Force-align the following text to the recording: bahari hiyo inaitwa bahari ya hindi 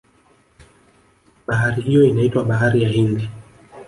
bahari 1.47 1.81
hiyo 1.81 2.05
inaitwa 2.05 2.43
bahari 2.43 2.83
ya 2.83 2.89
hindi 2.89 3.29